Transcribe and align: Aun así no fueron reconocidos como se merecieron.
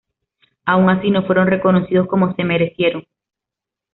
Aun 0.65 0.89
así 0.89 1.11
no 1.11 1.27
fueron 1.27 1.45
reconocidos 1.45 2.07
como 2.07 2.33
se 2.33 2.43
merecieron. 2.43 3.05